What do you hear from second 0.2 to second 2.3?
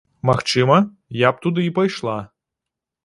Магчыма, я б туды і пайшла.